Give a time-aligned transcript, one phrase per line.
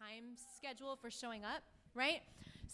[0.00, 0.24] time
[0.56, 1.62] schedule for showing up,
[1.94, 2.20] right?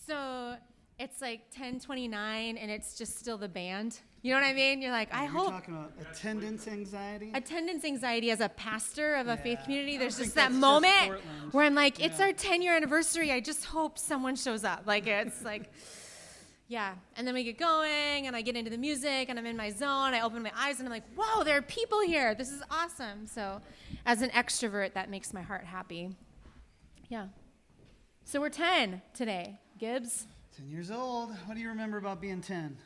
[0.07, 0.57] So
[0.99, 4.01] it's like 1029 and it's just still the band.
[4.23, 4.83] You know what I mean?
[4.83, 7.31] You're like, I You're hope talking about attendance anxiety.
[7.35, 11.21] attendance anxiety as a pastor of a faith community, there's just that that's just moment
[11.53, 12.27] where I'm like, it's Yeah.
[12.27, 13.31] our 10 year anniversary.
[13.31, 14.83] I just hope someone shows up.
[14.87, 15.71] Like, it's like,
[16.67, 16.95] yeah.
[17.17, 19.71] And then we get going, and I get into the music, and I'm in my
[19.71, 20.15] zone.
[20.15, 22.35] I open my eyes, and I'm like, whoa, there are people here.
[22.35, 23.27] This is awesome.
[23.29, 23.61] So,
[24.05, 26.11] as an extrovert, that makes my heart happy.
[27.09, 27.27] Yeah.
[28.25, 29.59] So, we're 10 today.
[29.79, 30.27] Gibbs?
[30.57, 31.31] 10 years old.
[31.47, 32.77] What do you remember about being 10?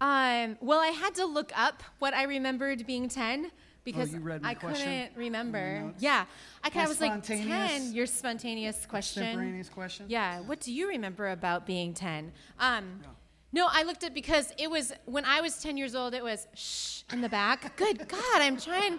[0.00, 3.50] Um, well, I had to look up what I remembered being 10
[3.84, 5.92] because Oh, you read my I couldn't remember.
[5.98, 6.24] Yeah.
[6.62, 9.22] I kind of was like, 10, your spontaneous question.
[9.24, 10.06] Extemporaneous question?
[10.08, 10.40] Yeah.
[10.40, 12.32] What do you remember about being 10?
[12.58, 13.08] Um, Yeah.
[13.52, 16.46] no, I looked at because it was when I was 10 years old, it was
[16.54, 17.76] shh in the back.
[17.76, 18.98] Good God, I'm trying,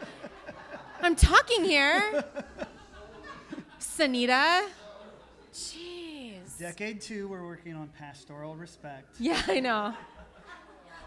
[1.01, 2.23] I'm talking here.
[3.81, 4.67] Sanita.
[5.53, 6.57] Jeez.
[6.59, 9.15] Decade two, we're working on pastoral respect.
[9.19, 9.93] Yeah, I know.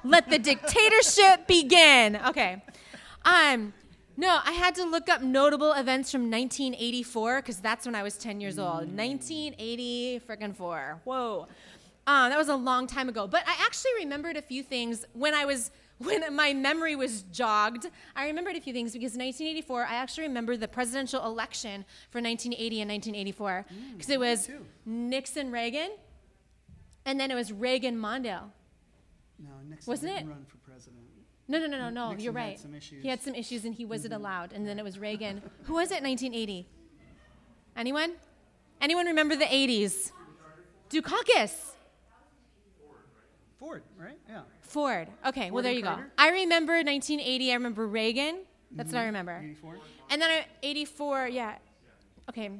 [0.02, 2.20] Let the dictatorship begin.
[2.26, 2.62] Okay.
[3.24, 3.72] Um,
[4.16, 8.16] no, I had to look up notable events from 1984 because that's when I was
[8.18, 8.94] 10 years old.
[8.94, 11.00] 1980 freaking four.
[11.04, 11.48] Whoa.
[12.06, 13.26] Um, that was a long time ago.
[13.26, 15.70] But I actually remembered a few things when I was
[16.04, 17.86] when my memory was jogged.
[18.14, 22.80] I remembered a few things because 1984, I actually remember the presidential election for 1980
[22.82, 24.48] and 1984 because it was.
[24.86, 25.90] Nixon Reagan,
[27.06, 28.50] and then it was Reagan Mondale.
[29.38, 30.32] No, Nixon Wasn't didn't it?
[30.32, 31.00] run for president.
[31.48, 32.08] No, no, no, no, no.
[32.10, 32.58] Nixon you're had right.
[32.58, 32.92] some issues.
[32.98, 33.02] Mm-hmm.
[33.02, 34.52] He had some issues and he wasn't allowed.
[34.52, 35.42] And then it was Reagan.
[35.64, 36.02] Who was it?
[36.02, 36.66] 1980.
[37.76, 38.12] Anyone?
[38.80, 40.10] Anyone remember the 80s?
[40.90, 41.72] Dukakis.
[43.58, 44.18] Ford, right?
[44.28, 44.42] Yeah.
[44.74, 45.06] Ford.
[45.24, 45.96] Okay, well there you go.
[46.18, 47.52] I remember 1980.
[47.52, 48.40] I remember Reagan.
[48.72, 49.40] That's what I remember.
[49.40, 49.78] 84.
[50.10, 51.54] And then I, 84, yeah.
[52.28, 52.50] Okay.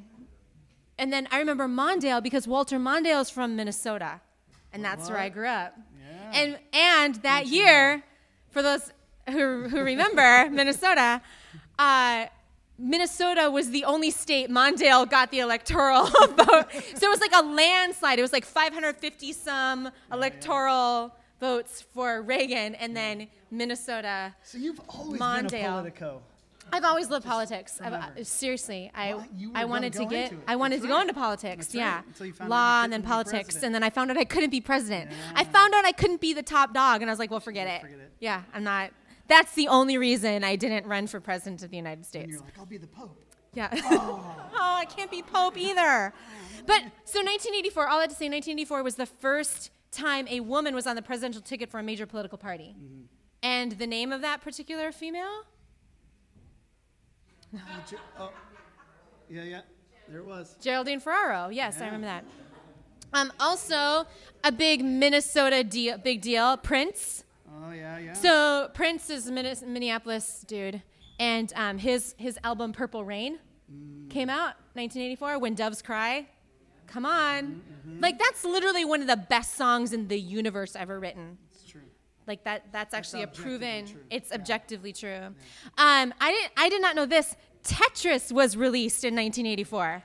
[0.97, 4.21] And then I remember Mondale because Walter Mondale is from Minnesota.
[4.71, 5.75] And that's where I grew up.
[5.99, 6.39] Yeah.
[6.39, 8.01] And and that year,
[8.49, 8.93] for those
[9.29, 11.21] who, who remember Minnesota,
[11.77, 12.27] uh,
[12.77, 16.05] Minnesota was the only state Mondale got the electoral
[16.39, 16.67] vote.
[16.95, 18.19] So it was like a landslide.
[18.19, 24.33] It was like 550 some electoral votes for Reagan, and then Minnesota.
[24.43, 25.49] so you've always Mondale.
[25.51, 26.21] been a politico.
[26.73, 27.79] I've always loved politics.
[27.79, 30.33] I've, uh, seriously, I Well, were I wanted to get.
[30.47, 31.67] I wanted That's to go into politics.
[31.67, 31.81] That's right.
[31.81, 33.65] yeah, Until you found law and then politics, president.
[33.65, 35.11] and then I found out I couldn't be president.
[35.35, 37.67] I found out I couldn't be the top dog, and I was like, well, forget
[37.67, 37.81] it.
[37.81, 38.11] Forget it.
[38.19, 38.91] Yeah, I'm not.
[39.27, 42.23] That's the only reason I didn't run for president of the United States.
[42.23, 43.21] And you're like, I'll be the Pope.
[43.53, 43.69] Yeah.
[43.73, 46.13] oh, I can't be Pope either.
[46.65, 50.75] But so 1984, all I had to say, 1984 was the first time a woman
[50.75, 52.75] was on the presidential ticket for a major political party.
[52.77, 53.01] Mm-hmm.
[53.43, 55.43] And the name of that particular female?
[57.57, 58.31] Oh, oh.
[59.29, 59.61] Yeah, yeah.
[60.09, 60.55] There it was.
[60.61, 61.49] Geraldine Ferraro.
[61.49, 62.25] Yes, I remember that.
[63.13, 64.05] Um, also,
[64.43, 67.23] a big Minnesota deal, big deal, Prince.
[67.49, 68.13] Oh, yeah, yeah.
[68.13, 70.81] So Prince is a Minne- Minneapolis dude,
[71.19, 73.39] and um, his his album Purple Rain
[74.09, 75.39] came out 1984.
[75.39, 76.27] When Doves Cry,
[76.87, 77.61] come on,
[77.99, 81.37] like that's literally one of the best songs in the universe ever written.
[81.51, 81.81] it's true.
[82.27, 84.01] Like that that's actually a proven true.
[84.09, 85.33] it's objectively true.
[85.77, 87.35] Um, I didn't I did not know this.
[87.63, 90.03] Tetris was released in 1984.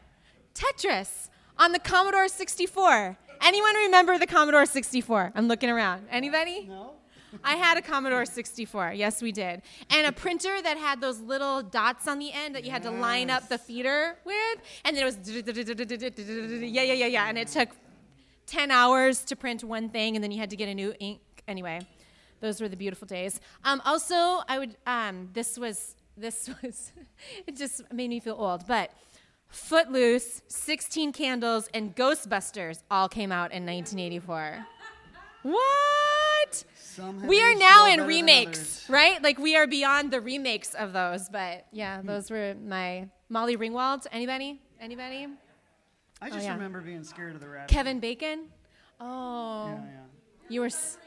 [0.54, 3.18] Tetris on the Commodore 64.
[3.42, 5.32] Anyone remember the Commodore 64?
[5.34, 6.06] I'm looking around.
[6.10, 6.66] Anybody?
[6.68, 6.92] No?
[7.44, 8.92] I had a Commodore 64.
[8.94, 9.62] Yes, we did.
[9.90, 12.90] And a printer that had those little dots on the end that you had to
[12.90, 14.58] line up the feeder with.
[14.84, 17.28] And then it was yeah, yeah, yeah, yeah.
[17.28, 17.70] And it took
[18.46, 21.20] 10 hours to print one thing, and then you had to get a new ink.
[21.46, 21.80] Anyway,
[22.40, 23.40] those were the beautiful days.
[23.64, 26.92] Um, also, I would, um, this was, this was,
[27.46, 28.90] it just made me feel old, but
[29.50, 34.64] Footloose, 16 Candles, and Ghostbusters all came out in 1984.
[35.42, 36.64] What?
[36.96, 39.22] Some We are now in remakes, right?
[39.22, 41.76] Like we are beyond the remakes of those, but Hmm.
[41.76, 44.06] yeah, those were my Molly Ringwald.
[44.10, 44.60] Anybody?
[44.80, 45.28] Anybody?
[46.20, 46.54] I just Oh, yeah.
[46.54, 47.72] remember being scared of the rapture.
[47.72, 48.48] Kevin Bacon?
[48.98, 50.00] Oh, Yeah, yeah.
[50.48, 50.98] you were, s-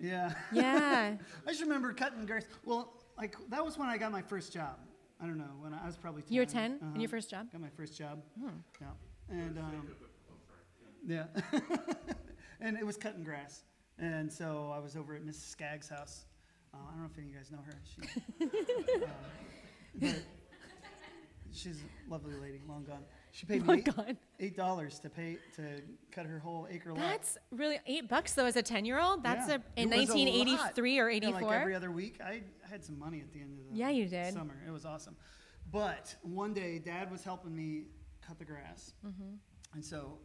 [0.00, 0.32] yeah.
[0.52, 0.62] Yeah.
[0.62, 1.16] yeah.
[1.46, 2.44] I just remember cutting grass.
[2.64, 4.78] Well, like that was when I got my first job.
[5.20, 6.32] I don't know when I, I was probably 10.
[6.32, 6.98] You were 10 in Uh-huh.
[7.00, 7.50] your first job?
[7.52, 8.22] Got my first job.
[8.40, 8.86] Yeah.
[9.30, 9.88] And um,
[11.06, 11.24] yeah.
[12.60, 13.64] and it was cutting grass.
[13.98, 15.48] And so I was over at Mrs.
[15.50, 16.24] Skaggs' house.
[16.72, 17.80] Uh, I don't know if any of you guys know her.
[20.00, 20.12] She, uh,
[21.52, 23.04] she's a lovely lady, long gone.
[23.32, 23.74] She paid me
[24.08, 25.80] eight, eight dollars to pay to
[26.12, 27.00] cut her whole acre lot.
[27.00, 29.22] That's really eight bucks though as a ten year old.
[29.24, 29.56] That's Yeah.
[29.76, 31.10] a in It was a 1983 or lot.
[31.12, 31.40] Yeah, 84.
[31.48, 33.90] like every other week, I, I had some money at the end of the Yeah,
[33.90, 34.32] you did.
[34.34, 34.54] summer.
[34.66, 35.16] It was awesome.
[35.72, 37.86] But one day, Dad was helping me
[38.26, 38.92] cut the grass.
[39.74, 40.18] And so,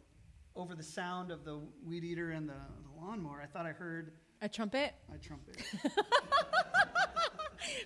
[0.56, 4.12] over the sound of the weed eater and the, the lawnmower, I thought I heard
[4.42, 4.94] A trumpet.
[5.14, 5.56] a trumpet.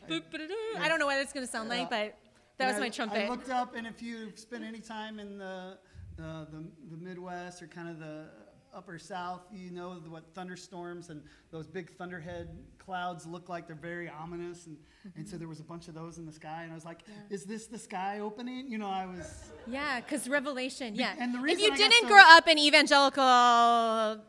[0.08, 0.54] Ba-da-doo.
[0.78, 2.16] I don't know what it's gonna sound like, but
[2.58, 3.24] that was And my trumpet.
[3.24, 5.78] I looked up, and if you've spent any time in the,
[6.16, 8.26] the, the, the Midwest or kind of the
[8.74, 12.48] upper South, you know what thunderstorms and those big thunderhead
[12.78, 13.66] clouds look like.
[13.66, 14.66] They're very ominous.
[14.66, 14.76] And,
[15.16, 16.62] and so there was a bunch of those in the sky.
[16.64, 17.00] And I was like,
[17.30, 18.70] is this the sky opening?
[18.70, 19.50] You know, I was.
[19.66, 20.94] Yeah, because Revelation.
[20.94, 21.14] Yeah.
[21.18, 23.22] and the reason if you I didn't so- grow up in evangelical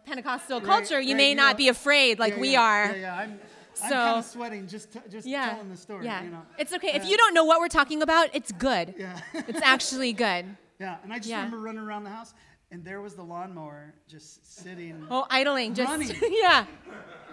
[0.06, 2.62] Pentecostal Right, culture, you right, may you not know- be afraid like Yeah, we yeah,
[2.62, 2.86] are.
[2.92, 3.16] Yeah, yeah.
[3.18, 3.40] I'm,
[3.84, 5.50] I'm kind of sweating just, t- just Yeah.
[5.52, 6.06] telling the story.
[6.06, 6.24] yeah.
[6.24, 6.42] You know?
[6.58, 6.94] It's okay.
[6.96, 8.96] If Uh, you don't know what we're talking about, it's good.
[8.98, 9.20] Yeah.
[9.34, 10.46] It's actually good.
[10.80, 10.98] yeah.
[11.04, 11.38] And I just Yeah.
[11.38, 12.34] remember running around the house,
[12.76, 15.08] and there was the lawnmower just sitting.
[15.10, 15.74] Oh, idling.
[15.76, 16.10] Just Running.
[16.30, 16.66] yeah.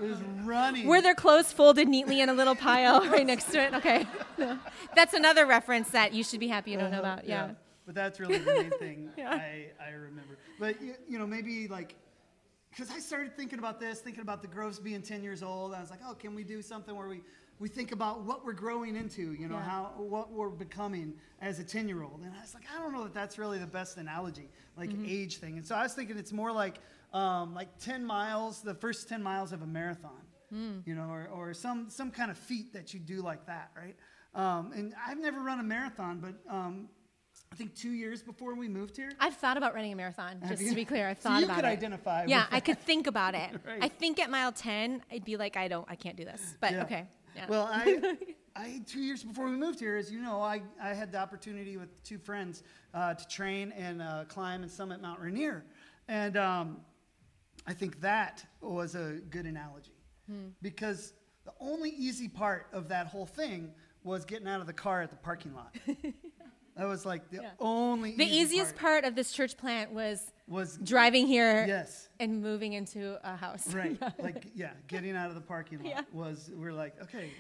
[0.01, 0.87] It was running.
[0.87, 3.75] Were their clothes folded neatly in a little pile right next to it?
[3.75, 4.07] Okay.
[4.39, 4.57] No.
[4.95, 7.27] That's another reference that you should be happy you don't know Uh-huh, about.
[7.29, 7.51] Yeah.
[7.85, 9.33] But that's really the main thing Yeah.
[9.33, 10.39] I, I remember.
[10.61, 11.97] But, you, you know, maybe like,
[12.73, 15.75] because I started thinking about this, thinking about the Groves being 10 years old.
[15.75, 17.21] I was like, oh, can we do something where we,
[17.59, 19.63] we think about what we're growing into, you know, Yeah.
[19.63, 22.21] how what we're becoming as a 10 year old.
[22.25, 24.49] And I was like, I don't know that that's really the best analogy,
[24.79, 25.05] like Mm-hmm.
[25.07, 25.59] age thing.
[25.59, 26.79] And so I was thinking it's more like,
[27.13, 30.23] um, like 10 miles, the first 10 miles of a marathon,
[30.53, 30.83] Mm.
[30.87, 33.97] you know, or, or some, some kind of feat that you do like that, right?
[34.35, 36.89] Um, and I've never run a marathon, but um,
[37.53, 39.11] I think two years before we moved here.
[39.21, 40.71] I've thought about running a marathon, Have just you?
[40.71, 41.07] to be clear.
[41.09, 41.69] I've So thought you about could it.
[41.69, 43.51] identify Yeah, I could think about it.
[43.67, 43.79] Right.
[43.83, 46.57] I think at mile 10, I'd be like, I don't, I can't do this.
[46.61, 46.83] But Yeah.
[46.85, 47.07] okay.
[47.37, 47.47] Yeah.
[47.49, 48.17] Well, I,
[48.57, 51.77] I two years before we moved here, as you know, I, I had the opportunity
[51.77, 52.63] with two friends
[52.95, 55.65] uh, to train and uh, climb and summit Mount Rainier,
[56.09, 56.79] and um,
[57.67, 59.93] I think that was a good analogy
[60.31, 60.49] Hmm.
[60.63, 61.13] because
[61.45, 63.73] the only easy part of that whole thing
[64.05, 65.75] was getting out of the car at the parking lot.
[66.83, 67.51] that was like the Yeah.
[67.61, 72.09] only the easy easiest part of this church plant was was driving here yes.
[72.19, 73.73] and moving into a house.
[73.73, 73.97] Right.
[74.19, 76.03] like, yeah, getting out of the parking lot Yeah.
[76.13, 77.31] was, we're like, okay.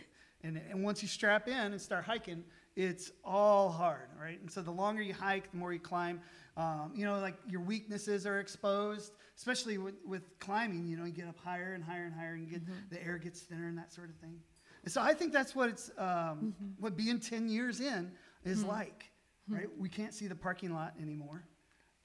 [0.45, 2.45] And, and once you strap in and start hiking,
[2.77, 4.41] it's all hard, right?
[4.41, 6.21] And so the longer you hike, the more you climb.
[6.57, 10.87] Um, you know, like your weaknesses are exposed, especially with, with climbing.
[10.87, 13.41] You know, you get up higher and higher and higher, and get the air gets
[13.41, 14.39] thinner and that sort of thing.
[14.85, 18.13] And so I think that's what it's um, what being ten years in
[18.45, 19.12] is like,
[19.49, 19.67] right?
[19.79, 21.45] We can't see the parking lot anymore.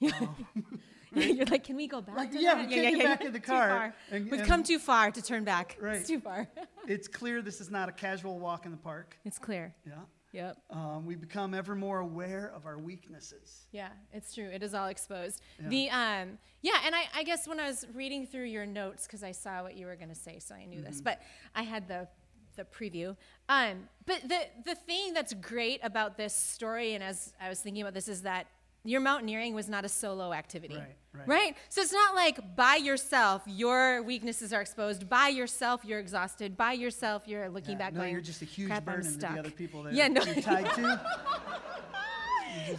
[1.14, 2.16] You're like, can we go back?
[2.16, 2.68] Like, yeah, that?
[2.68, 5.42] we can't get back in the car and- We've and- come too far to turn
[5.44, 5.76] back.
[5.80, 5.96] Right.
[5.96, 6.46] It's too far.
[6.86, 9.16] It's clear this is not a casual walk in the park.
[9.24, 9.74] it's clear.
[9.86, 9.92] Yeah.
[10.32, 10.58] Yep.
[10.68, 13.66] Um, we become ever more aware of our weaknesses.
[13.72, 14.44] Yeah, it's true.
[14.50, 15.40] It is all exposed.
[15.58, 15.68] Yeah.
[15.70, 19.22] The um, yeah, and I, I guess when I was reading through your notes because
[19.22, 20.84] I saw what you were going to say, so I knew Mm-hmm.
[20.90, 21.22] this, but
[21.54, 22.08] I had the
[22.58, 23.16] the preview.
[23.48, 27.80] Um, but the the thing that's great about this story, and as I was thinking
[27.80, 28.46] about this, is that
[28.84, 30.76] your mountaineering was not a solo activity.
[30.76, 31.56] Right, right.
[31.68, 35.08] So it's not like by yourself your weaknesses are exposed.
[35.08, 36.56] By yourself you're exhausted.
[36.56, 39.10] By yourself you're looking Yeah, back no, going, you're just a huge "Crap, burden to
[39.10, 40.22] stuck." the other people that Yeah, no.
[40.22, 41.00] you're tied to.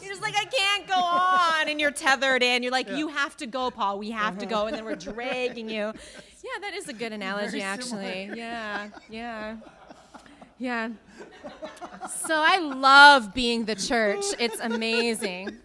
[0.02, 1.70] You're just like, I can't go on.
[1.70, 2.64] And you're tethered in.
[2.64, 2.98] You're like, Yeah.
[2.98, 3.98] you have to go, Paul.
[3.98, 4.66] We have to go.
[4.68, 5.94] And then we're dragging you.
[6.44, 8.32] Yeah, that is a good analogy, actually.
[8.34, 9.58] Yeah, yeah.
[10.58, 10.90] Yeah.
[12.10, 14.24] So I love being the church.
[14.40, 15.58] It's amazing.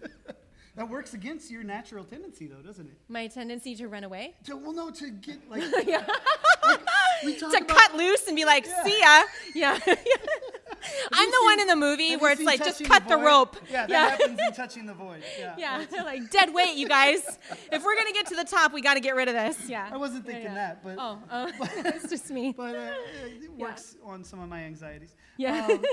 [0.75, 2.97] That works against your natural tendency, though, doesn't it?
[3.07, 6.05] My tendency to run away, To, well, no, to get like yeah.
[6.05, 7.67] talk to about.
[7.67, 9.21] cut loose and be like, see ya.
[9.53, 9.79] Yeah.
[11.11, 13.25] I'm the one in the movie where it's like, just cut the Void?
[13.25, 13.57] rope.
[13.69, 14.09] Yeah, that Yeah.
[14.09, 15.23] happens in touching the void.
[15.39, 15.55] Yeah.
[15.57, 17.21] Yeah, they're like dead weight, you guys.
[17.71, 19.69] If we're gonna get to the top, we got to get rid of this.
[19.69, 19.89] Yeah.
[19.91, 20.53] I wasn't thinking yeah.
[20.53, 22.53] that, but Oh, oh, it's just me.
[22.55, 22.93] but uh,
[23.25, 25.15] it works on some of my anxieties.
[25.37, 25.65] Yeah.
[25.67, 25.83] Um,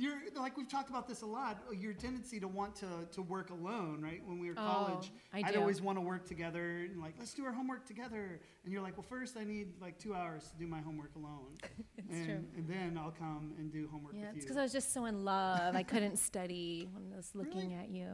[0.00, 1.62] you're like we've talked about this a lot.
[1.78, 4.22] Your tendency to want to to work alone, right?
[4.26, 7.34] When we were Oh, college, I would always want to work together and like let's
[7.34, 8.40] do our homework together.
[8.64, 11.54] And you're like, well, first I need like two hours to do my homework alone,
[12.10, 14.42] and, and then I'll come and do homework Yeah, with it's you.
[14.42, 15.76] because I was just so in love.
[15.76, 18.08] I couldn't study when I was looking at you.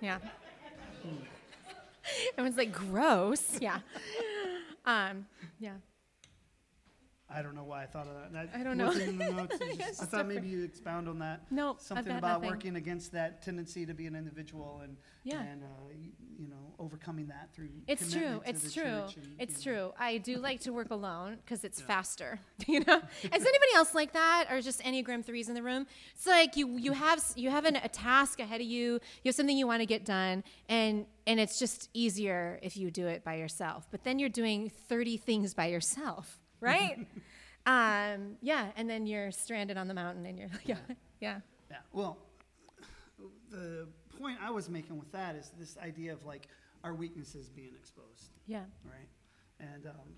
[0.00, 0.18] Yeah.
[2.36, 3.58] Everyone's like, gross.
[3.60, 3.78] Yeah.
[4.86, 5.26] Um,
[5.58, 5.74] yeah.
[7.32, 8.48] I don't know why I thought of that.
[8.54, 8.86] I don't know.
[8.90, 8.98] notes.
[8.98, 10.28] It was It's just- I thought different.
[10.28, 11.42] maybe you expound on that.
[11.50, 12.50] Nope, I've Something about nothing.
[12.50, 15.40] working against that tendency to be an individual and Yeah.
[15.42, 17.68] and uh, you, you know overcoming that through.
[17.86, 18.40] It's true.
[18.46, 18.84] It's the true.
[18.86, 19.72] and, It's know.
[19.72, 19.92] true.
[19.98, 22.40] I do like to work alone because it's faster.
[22.66, 22.96] You know.
[23.22, 25.86] Is anybody else like that, or just Enneagram threes in the room?
[26.14, 28.94] It's like you you have you have an, a task ahead of you.
[29.22, 32.90] You have something you want to get done, and and it's just easier if you
[32.90, 33.86] do it by yourself.
[33.90, 36.98] But then you're doing thirty things by yourself, right?
[37.66, 40.76] um, yeah, and then you're stranded on the mountain, and you're like, yeah,
[41.20, 41.40] yeah.
[41.70, 41.76] Yeah.
[41.92, 42.18] Well,
[43.50, 43.86] the
[44.18, 46.48] point I was making with that is this idea of like
[46.84, 48.64] our weaknesses being exposed, Yeah.
[48.84, 49.08] right?
[49.60, 50.14] And um,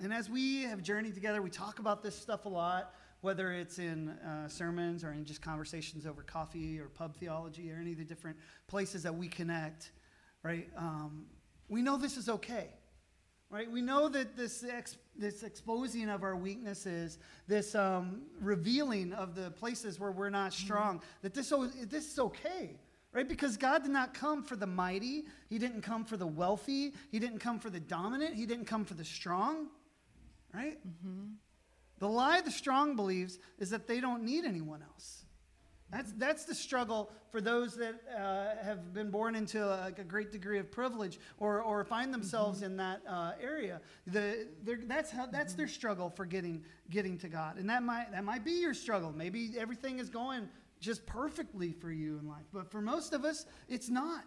[0.00, 3.80] and as we have journeyed together, we talk about this stuff a lot, whether it's
[3.80, 7.98] in uh, sermons or in just conversations over coffee or pub theology or any of
[7.98, 8.36] the different
[8.68, 9.90] places that we connect,
[10.44, 10.68] right?
[10.76, 11.26] Um,
[11.68, 12.68] we know this is okay,
[13.50, 13.70] right?
[13.70, 19.50] We know that this ex- this exposing of our weaknesses, this um, revealing of the
[19.52, 22.78] places where we're not strong, that this o- this is okay.
[23.10, 23.26] Right?
[23.26, 25.24] Because God did not come for the mighty.
[25.48, 26.92] He didn't come for the wealthy.
[27.10, 28.34] He didn't come for the dominant.
[28.34, 29.68] He didn't come for the strong.
[30.54, 30.78] Right?
[31.98, 35.24] The lie the strong believes is that they don't need anyone else.
[35.90, 40.30] That's, that's the struggle for those that uh, have been born into a, a great
[40.30, 43.80] degree of privilege or, or find themselves in that uh, area.
[44.06, 47.56] The, they're- that's, how, that's their struggle for getting, getting to God.
[47.56, 49.12] And that might, that might be your struggle.
[49.16, 52.44] Maybe everything is going just perfectly for you in life.
[52.52, 54.24] But for most of us, it's not.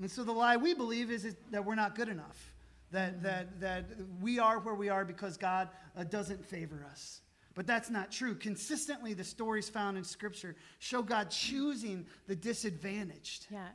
[0.00, 2.52] And so the lie we believe is, is that we're not good enough,
[2.90, 3.86] that, that, that
[4.20, 7.22] we are where we are because God uh, doesn't favor us.
[7.54, 8.34] But that's not true.
[8.34, 13.46] Consistently, the stories found in Scripture show God choosing the disadvantaged.
[13.50, 13.68] Yeah.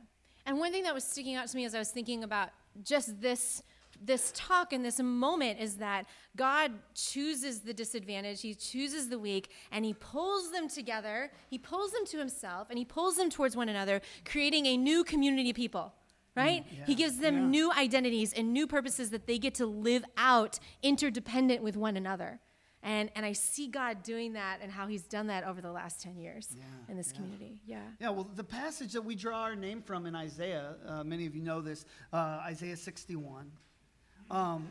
[0.46, 2.50] And one thing that was sticking out to me as I was thinking about
[2.82, 3.62] just this
[4.02, 9.50] this talk and this moment is that God chooses the disadvantaged, he chooses the weak,
[9.70, 13.56] and he pulls them together, he pulls them to himself, and he pulls them towards
[13.56, 15.92] one another, creating a new community of people.
[16.36, 16.64] Right?
[16.64, 17.46] Mm, yeah, he gives them yeah.
[17.46, 22.40] new identities and new purposes that they get to live out interdependent with one another.
[22.82, 26.00] And, and I see God doing that and how he's done that over the last
[26.00, 27.16] 10 years Yeah, in this yeah.
[27.16, 27.60] community.
[27.66, 27.80] Yeah.
[28.00, 31.36] Yeah, well, the passage that we draw our name from in Isaiah, uh, many of
[31.36, 33.50] you know this, uh, Isaiah 61.
[34.30, 34.66] Um,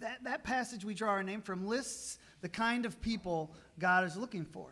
[0.00, 4.16] that, that passage we draw our name from lists the kind of people God is
[4.16, 4.68] looking for.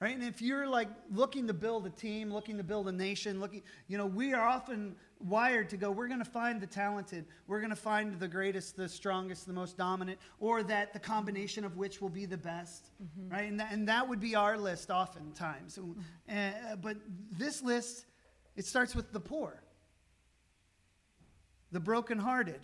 [0.00, 0.14] Right?
[0.14, 3.62] And if you're like looking to build a team, looking to build a nation, looking,
[3.88, 7.60] you know, we are often wired to go, we're going to find the talented, we're
[7.60, 11.76] going to find the greatest, the strongest, the most dominant, or that the combination of
[11.76, 12.90] which will be the best.
[13.02, 13.32] Mm-hmm.
[13.32, 13.48] Right?
[13.50, 15.78] And that, and that would be our list oftentimes.
[15.78, 16.00] Mm-hmm.
[16.28, 16.96] Uh, but
[17.30, 18.06] this list,
[18.56, 19.62] it starts with the poor,
[21.72, 22.60] the brokenhearted,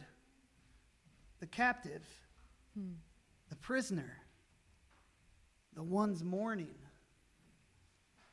[1.40, 2.06] the captive,
[2.78, 2.92] hmm.
[3.48, 4.18] the prisoner,
[5.74, 6.74] the ones mourning,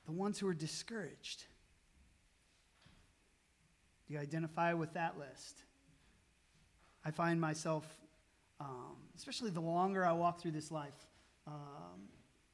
[0.06, 1.46] the ones who are discouraged.
[4.08, 5.64] Do you identify with that list?
[7.04, 7.86] I find myself,
[8.60, 11.08] um, especially the longer I walk through this life,
[11.46, 12.10] um,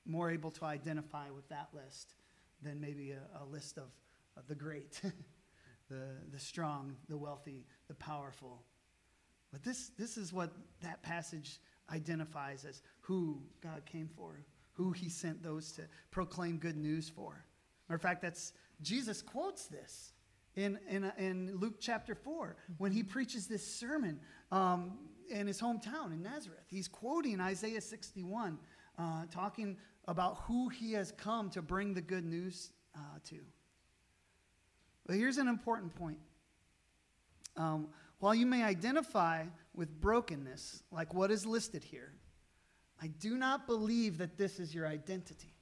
[0.05, 2.15] more able to identify with that list
[2.61, 3.89] than maybe a, a list of,
[4.37, 4.99] of the great,
[5.89, 8.63] the, the strong, the wealthy, the powerful.
[9.51, 11.59] But this, this is what that passage
[11.91, 14.43] identifies as who God came for,
[14.73, 17.45] who he sent those to proclaim good news for.
[17.87, 20.12] Matter of fact, that's Jesus quotes this
[20.55, 24.19] in, in, in Luke chapter 4 when he preaches this sermon
[24.51, 24.97] um,
[25.29, 26.65] in his hometown in Nazareth.
[26.67, 28.59] He's quoting Isaiah 61,
[28.97, 33.39] uh, talking about who he has come to bring the good news uh, to.
[35.05, 36.19] But here's an important point.
[37.57, 37.87] Um,
[38.19, 42.13] while you may identify with brokenness, like what is listed here,
[43.01, 45.52] I do not believe that this is your identity.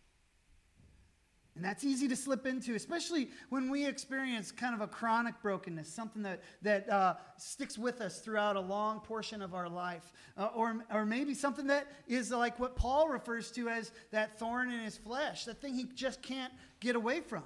[1.61, 5.87] And that's easy to slip into, especially when we experience kind of a chronic brokenness,
[5.93, 10.11] something that, that uh, sticks with us throughout a long portion of our life.
[10.35, 14.71] Uh, or, or maybe something that is like what Paul refers to as that thorn
[14.71, 17.43] in his flesh, that thing he just can't get away from.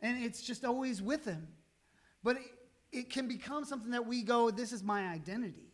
[0.00, 1.48] And it's just always with him.
[2.22, 2.42] But it,
[2.92, 5.69] it can become something that we go, this is my identity.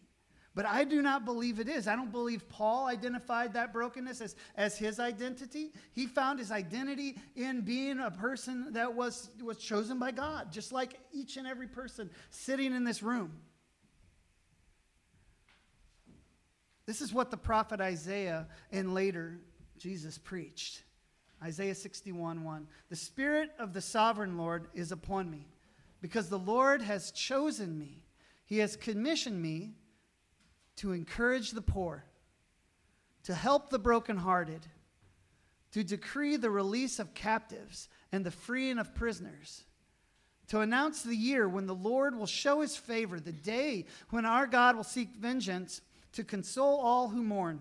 [0.57, 1.87] But I do not believe it is.
[1.87, 5.71] I don't believe Paul identified that brokenness as, as his identity.
[5.93, 10.73] He found his identity in being a person that was, was chosen by God, just
[10.73, 13.33] like each and every person sitting in this room.
[16.87, 19.39] This is what the prophet Isaiah and later
[19.77, 20.85] Jesus preached.
[21.45, 22.67] Isaiah 61 1.
[22.89, 25.49] The Spirit of the sovereign Lord is upon me,
[26.01, 28.05] because the Lord has chosen me.
[28.47, 29.75] He has commissioned me
[30.77, 32.05] to encourage the poor,
[33.25, 34.61] to help the brokenhearted,
[35.73, 39.65] to decree the release of captives and the freeing of prisoners,
[40.49, 44.47] to announce the year when the Lord will show his favor, the day when our
[44.47, 45.81] God will seek vengeance,
[46.13, 47.61] to console all who mourn,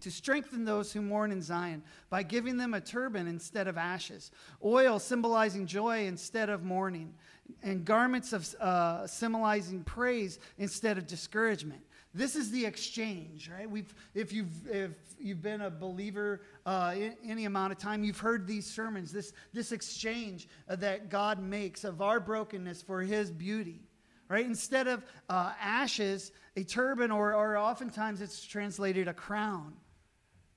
[0.00, 4.30] to strengthen those who mourn in Zion by giving them a turban instead of ashes,
[4.64, 7.14] oil symbolizing joy instead of mourning,
[7.62, 11.82] and garments of uh, symbolizing praise instead of discouragement
[12.16, 13.70] This is the exchange, right?
[13.70, 18.18] We've, if, you've, if you've been a believer uh, in, any amount of time, you've
[18.18, 23.30] heard these sermons, this, this exchange uh, that God makes of our brokenness for his
[23.30, 23.82] beauty,
[24.30, 24.46] right?
[24.46, 29.74] Instead of uh, ashes, a turban, or, or oftentimes it's translated a crown,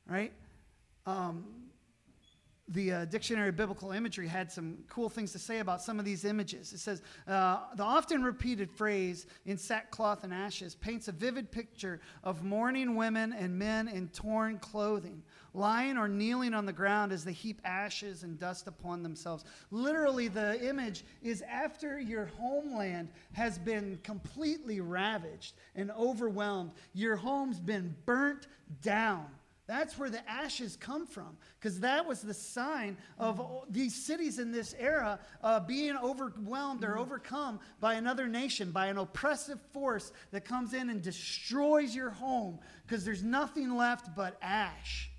[0.07, 0.31] right?
[1.05, 1.43] Um,
[2.69, 6.05] the uh, Dictionary of Biblical Imagery had some cool things to say about some of
[6.05, 6.71] these images.
[6.71, 11.99] It says uh, the often repeated phrase in sackcloth and ashes paints a vivid picture
[12.23, 15.23] of mourning women and men in torn clothing,
[15.55, 19.45] lying or kneeling on the ground as they heap ashes and dust upon themselves.
[19.71, 27.59] Literally, the image is after your homeland has been completely ravaged and overwhelmed, your home's
[27.59, 28.47] been burnt
[28.83, 29.25] down
[29.69, 34.51] that's where the ashes come from, because that was the sign of these cities in
[34.51, 40.43] this era uh, being overwhelmed or overcome by another nation, by an oppressive force that
[40.43, 42.57] comes in and destroys your home,
[42.88, 45.11] because there's nothing left but ash.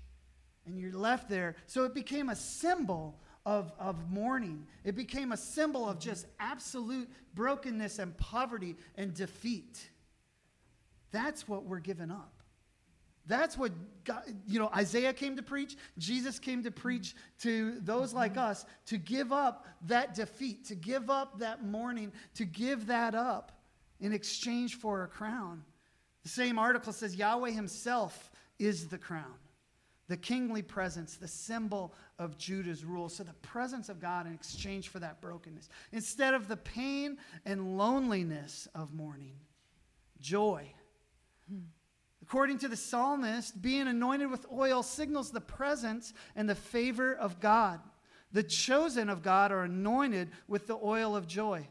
[0.65, 1.55] And you're left there.
[1.65, 4.67] So it became a symbol of, of mourning.
[4.83, 9.89] It became a symbol of just absolute brokenness and poverty and defeat.
[11.11, 12.40] That's what we're giving up.
[13.31, 13.71] That's what
[14.03, 15.77] God, you know, Isaiah came to preach.
[15.97, 21.09] Jesus came to preach to those like us to give up that defeat, to give
[21.09, 23.53] up that mourning, to give that up
[24.01, 25.63] in exchange for a crown.
[26.23, 29.39] The same article says Yahweh himself is the crown,
[30.09, 33.07] the kingly presence, the symbol of Judah's rule.
[33.07, 35.69] So the presence of God in exchange for that brokenness.
[35.93, 39.37] Instead of the pain and loneliness of mourning,
[40.19, 40.73] joy.
[41.47, 41.61] Hmm
[42.21, 47.39] According to the psalmist, being anointed with oil signals the presence and the favor of
[47.39, 47.79] God.
[48.31, 51.67] The chosen of God are anointed with the oil of joy.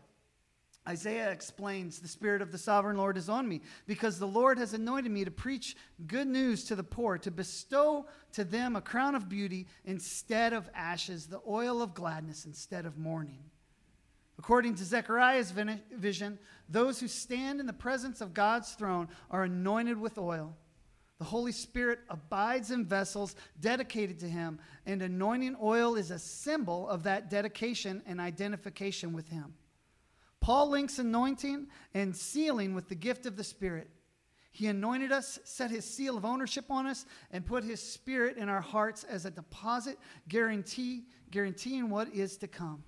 [0.89, 4.75] Isaiah explains, The Spirit of the sovereign Lord is on me, because the Lord has
[4.75, 5.77] anointed me to preach
[6.07, 10.71] good news to the poor, to bestow to them a crown of beauty instead of
[10.75, 13.50] ashes, the oil of gladness instead of mourning.
[14.41, 20.01] According to Zechariah's vision, those who stand in the presence of God's throne are anointed
[20.01, 20.57] with oil.
[21.19, 26.89] The Holy Spirit abides in vessels dedicated to Him, and anointing oil is a symbol
[26.89, 29.53] of that dedication and identification with Him.
[30.41, 33.91] Paul links anointing and sealing with the gift of the Spirit.
[34.53, 38.49] He anointed us, set his seal of ownership on us, and put his spirit in
[38.49, 39.99] our hearts as a deposit
[40.29, 42.85] guarantee, guaranteeing what is to come.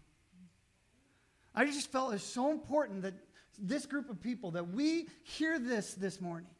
[1.54, 3.14] I just felt it's so important that
[3.58, 6.50] this group of people, that we hear this this morning.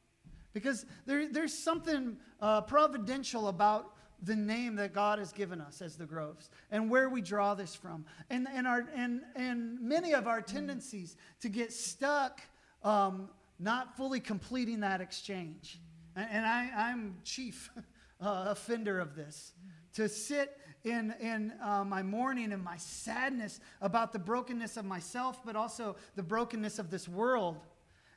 [0.52, 5.96] Because there, there's something uh, providential about the name that God has given us as
[5.96, 8.04] the Groves and where we draw this from.
[8.30, 12.40] And, and, our, and, and many of our tendencies to get stuck
[12.84, 13.28] um,
[13.58, 15.80] not fully completing that exchange.
[16.14, 17.70] And, and I, I'm chief
[18.20, 19.52] uh, offender of this.
[19.94, 25.40] To sit in, in uh, my mourning and my sadness about the brokenness of myself,
[25.44, 27.58] but also the brokenness of this world,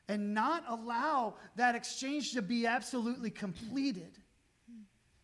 [0.08, 4.18] and not allow that exchange to be absolutely completed.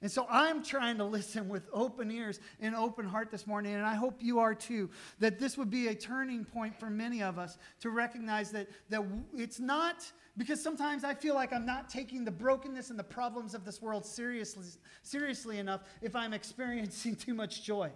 [0.02, 3.86] And so I'm trying to listen with open ears and open heart this morning, and
[3.86, 7.38] I hope you are too, that this would be a turning point for many of
[7.38, 10.04] us to recognize that, that it's not
[10.36, 13.80] because sometimes I feel like I'm not taking the brokenness and the problems of this
[13.80, 14.66] world seriously,
[15.02, 17.90] seriously enough if I'm experiencing too much joy.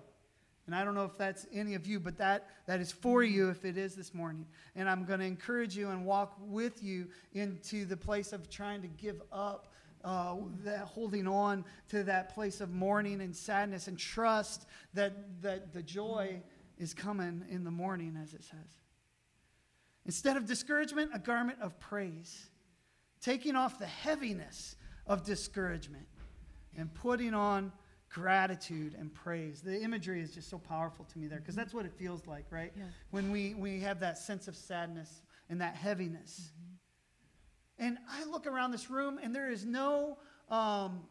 [0.67, 3.51] And I don't know if that's any of you, but that, that is for you
[3.51, 4.47] if it is this morning.
[4.75, 8.83] And I'm going to encourage you and walk with you into the place of trying
[8.83, 9.73] to give up
[10.07, 15.73] uh, that holding on to that place of mourning and sadness and trust that, that
[15.73, 16.41] the joy
[16.79, 18.79] is coming in the morning, as it says.
[20.05, 22.51] Instead of discouragement, a garment of praise,
[23.21, 24.77] taking off the heaviness
[25.09, 26.07] of discouragement
[26.77, 27.73] and putting on
[28.09, 29.61] gratitude and praise.
[29.61, 32.45] The imagery is just so powerful to me there because that's what it feels like,
[32.51, 32.73] right?
[32.77, 32.85] Yeah.
[33.11, 36.53] When we, we have that sense of sadness and that heaviness.
[36.53, 36.66] Mm-hmm.
[37.79, 40.19] And I look around this room, and there is no,
[40.51, 41.03] um,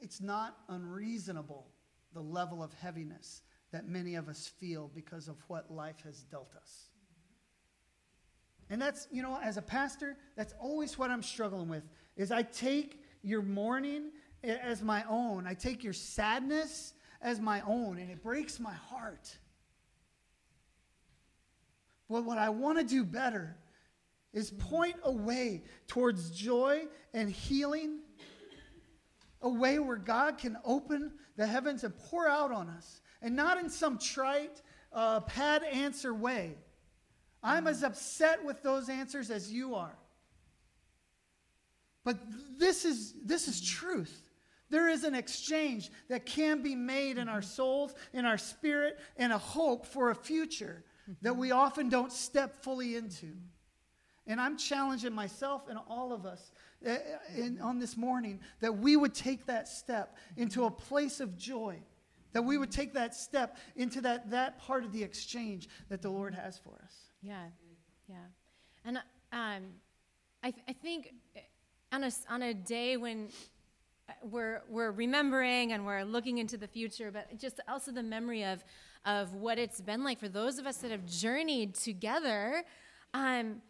[0.00, 1.66] it's not unreasonable
[2.12, 3.42] the level of heaviness
[3.72, 6.86] that many of us feel because of what life has dealt us.
[8.68, 11.82] And that's, you know, as a pastor, that's always what I'm struggling with
[12.16, 14.10] is I take your mourning
[14.44, 15.46] as my own.
[15.46, 19.36] I take your sadness as my own and it breaks my heart.
[22.08, 23.56] But what I want to do better
[24.32, 28.00] is point a way towards joy and healing,
[29.42, 33.58] a way where God can open the heavens and pour out on us, and not
[33.58, 34.62] in some trite,
[34.92, 36.56] uh, pad answer way.
[37.42, 39.96] I'm as upset with those answers as you are.
[42.04, 42.18] But
[42.58, 44.30] this is, this is truth.
[44.68, 49.32] There is an exchange that can be made in our souls, in our spirit, and
[49.32, 50.84] a hope for a future
[51.22, 53.32] that we often don't step fully into.
[54.30, 56.52] And I'm challenging myself and all of us
[56.86, 56.94] uh,
[57.36, 61.82] in, on this morning that we would take that step into a place of joy,
[62.32, 66.10] that we would take that step into that, that part of the exchange that the
[66.10, 66.94] Lord has for us.
[67.22, 67.42] Yeah,
[68.08, 68.14] yeah.
[68.84, 68.98] And
[69.32, 69.64] um,
[70.44, 71.12] I, th- I think
[71.90, 73.30] on a, on a day when
[74.22, 78.62] we're, we're remembering and we're looking into the future, but just also the memory of,
[79.04, 82.62] of what it's been like for those of us that have journeyed together.
[83.12, 83.60] Um,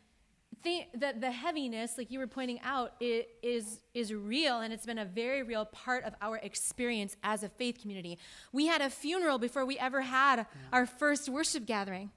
[0.63, 4.99] think that the heaviness, like you were pointing out, is, is real and it's been
[4.99, 8.19] a very real part of our experience as a faith community.
[8.53, 12.11] We had a funeral before we ever had our first worship gathering,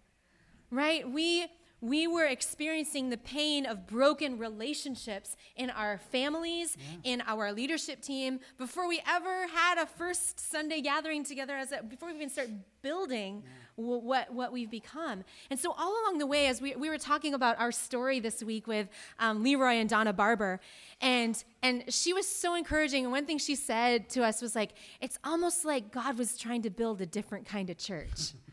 [0.72, 1.10] right?
[1.10, 1.48] We
[1.84, 7.12] we were experiencing the pain of broken relationships in our families, yeah.
[7.12, 11.84] in our leadership team, before we ever had a first Sunday gathering together, as a,
[11.84, 12.48] before we even start
[12.82, 13.52] building yeah.
[13.76, 15.24] What, what we've become.
[15.50, 18.44] And so, all along the way, as we, we were talking about our story this
[18.44, 18.88] week with
[19.20, 20.60] um, Leroy and Donna Barber,
[21.02, 23.04] and, and she was so encouraging.
[23.04, 26.62] And one thing she said to us was like, it's almost like God was trying
[26.64, 28.34] to build a different kind of church.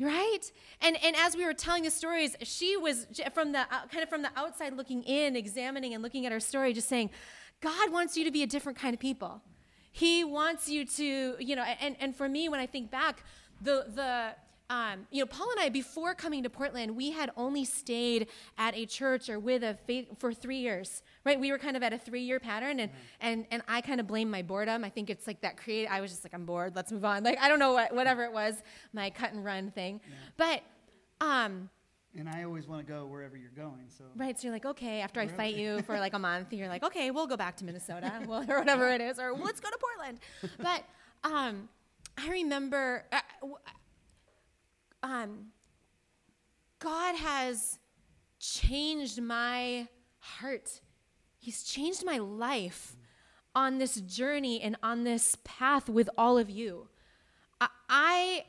[0.00, 4.02] right and and as we were telling the stories she was from the uh, kind
[4.02, 7.10] of from the outside looking in examining and looking at our story just saying
[7.60, 9.42] god wants you to be a different kind of people
[9.92, 13.22] he wants you to you know and and for me when i think back
[13.60, 14.34] the the
[14.72, 18.74] um, you know, Paul and I, before coming to Portland, we had only stayed at
[18.74, 21.38] a church or with a faith for three years, right?
[21.38, 24.30] We were kind of at a three-year pattern, and and and I kind of blame
[24.30, 24.82] my boredom.
[24.82, 25.88] I think it's like that create.
[25.88, 26.74] I was just like, I'm bored.
[26.74, 27.22] Let's move on.
[27.22, 28.62] Like I don't know what whatever it was,
[28.94, 30.16] my cut and run thing, yeah.
[30.38, 31.68] but um.
[32.16, 33.88] And I always want to go wherever you're going.
[33.88, 35.02] So right, so you're like, okay.
[35.02, 37.66] After I fight you for like a month, you're like, okay, we'll go back to
[37.66, 40.18] Minnesota, well, or whatever it is, or let's go to Portland.
[40.56, 40.84] But
[41.30, 41.68] um,
[42.16, 43.04] I remember.
[43.12, 43.20] Uh,
[45.02, 45.46] um,
[46.78, 47.78] God has
[48.38, 49.88] changed my
[50.18, 50.80] heart.
[51.38, 52.96] He's changed my life
[53.54, 56.88] on this journey and on this path with all of you.
[57.60, 58.44] I, I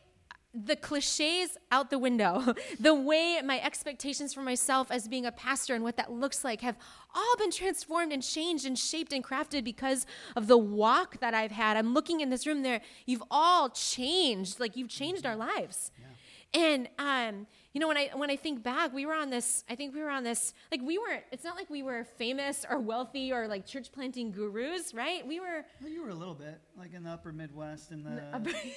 [0.54, 5.74] the cliches out the window, the way my expectations for myself as being a pastor
[5.74, 6.78] and what that looks like have
[7.16, 11.52] all been transformed and changed and shaped and crafted because of the walk that I've
[11.52, 11.76] had.
[11.76, 12.82] I'm looking in this room there.
[13.08, 15.92] You've all changed, like you've changed our lives.
[16.00, 16.08] Yeah.
[16.54, 19.64] And um, you know, when I when I think back, we were on this.
[19.68, 20.54] I think we were on this.
[20.72, 21.24] Like we weren't.
[21.32, 25.26] It's not like we were famous or wealthy or like church planting gurus, right?
[25.26, 25.66] We were.
[25.82, 28.22] Well, you were a little bit like in the Upper Midwest in the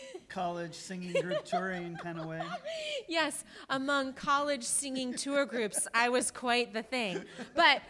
[0.29, 2.43] college singing group touring kind of way.
[3.09, 7.23] Yes, among college singing tour groups, I was quite the thing.
[7.55, 7.83] But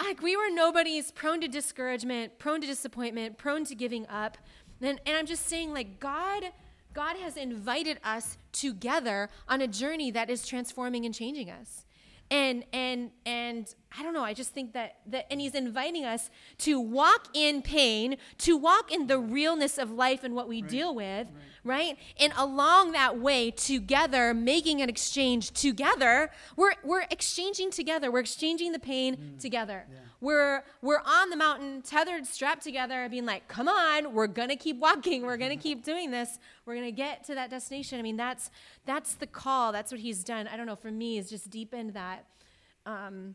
[0.00, 4.38] like we were nobody's prone to discouragement, prone to disappointment, prone to giving up.
[4.80, 6.44] And, and I'm just saying, like God
[6.92, 11.84] God has invited us together on a journey that is transforming and changing us.
[12.30, 16.30] And and and I don't know, I just think that that and he's inviting us
[16.58, 20.70] to walk in pain, to walk in the realness of life and what we right.
[20.70, 21.34] deal with, right.
[21.64, 21.98] right?
[22.20, 28.12] And along that way together, making an exchange together, we're we're exchanging together.
[28.12, 29.40] We're exchanging the pain mm.
[29.40, 29.86] together.
[29.90, 29.98] Yeah.
[30.20, 34.78] We're we're on the mountain, tethered, strapped together, being like, "Come on, we're gonna keep
[34.78, 35.22] walking.
[35.22, 36.38] We're gonna keep doing this.
[36.64, 38.52] We're gonna get to that destination." I mean, that's
[38.84, 39.72] that's the call.
[39.72, 40.46] That's what He's done.
[40.46, 40.76] I don't know.
[40.76, 42.26] For me, it's just deepened that.
[42.86, 43.34] Um,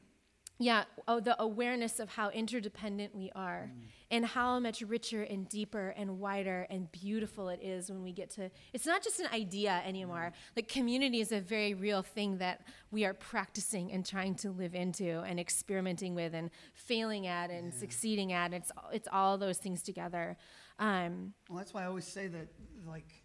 [0.57, 3.87] yeah, oh, the awareness of how interdependent we are mm.
[4.09, 8.29] and how much richer and deeper and wider and beautiful it is when we get
[8.31, 10.31] to it's not just an idea anymore.
[10.31, 10.55] Mm.
[10.55, 14.75] Like community is a very real thing that we are practicing and trying to live
[14.75, 17.79] into and experimenting with and failing at and yeah.
[17.79, 18.53] succeeding at.
[18.53, 20.37] It's it's all those things together.
[20.79, 22.47] Um, well, that's why I always say that
[22.87, 23.23] like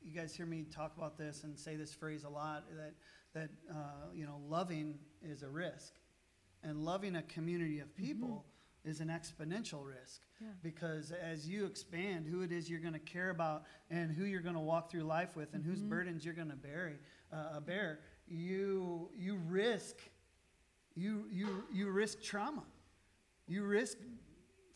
[0.00, 2.94] you guys hear me talk about this and say this phrase a lot that
[3.34, 5.94] that uh, you know loving is a risk
[6.62, 8.04] and loving a community of mm-hmm.
[8.04, 8.90] people mm-hmm.
[8.90, 10.48] is an exponential risk yeah.
[10.62, 14.40] because as you expand who it is you're going to care about and who you're
[14.40, 15.70] going to walk through life with and mm-hmm.
[15.70, 16.92] whose burdens you're going to bear,
[17.32, 19.96] uh, bear you you risk
[20.94, 22.62] you you you risk trauma
[23.46, 23.98] you risk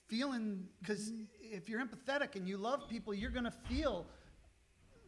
[0.08, 1.24] feeling because mm-hmm.
[1.40, 4.06] if you're empathetic and you love people you're going to feel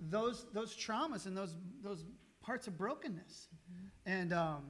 [0.09, 2.05] those those traumas and those those
[2.41, 4.11] parts of brokenness mm-hmm.
[4.11, 4.63] and um,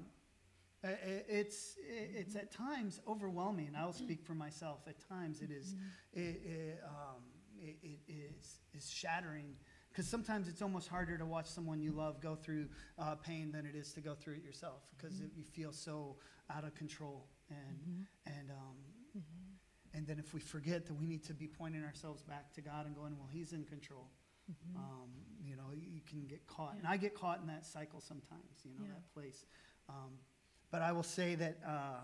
[0.83, 3.71] it's it's at times overwhelming.
[3.77, 4.81] I'll speak for myself.
[4.87, 6.21] At times, it is mm-hmm.
[6.21, 7.23] it, it, um,
[7.61, 9.57] it, it is is shattering
[9.91, 13.67] because sometimes it's almost harder to watch someone you love go through uh, pain than
[13.67, 15.37] it is to go through it yourself because mm-hmm.
[15.37, 16.17] you feel so
[16.55, 18.39] out of control and mm-hmm.
[18.39, 18.77] and um,
[19.17, 19.99] mm-hmm.
[19.99, 22.87] and then if we forget that we need to be pointing ourselves back to God
[22.87, 24.09] and going, well, He's in control.
[24.51, 24.79] Mm-hmm.
[24.79, 25.11] Um,
[25.45, 26.77] you know, you can get caught.
[26.79, 28.95] And I get caught in that cycle sometimes, you know, Yeah.
[28.95, 29.45] that place.
[30.71, 32.01] But I will say that uh,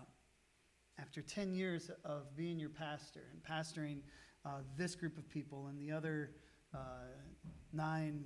[0.99, 3.99] after 10 years of being your pastor and pastoring
[4.45, 6.31] uh, this group of people and the other
[6.73, 6.77] uh,
[7.73, 8.23] nine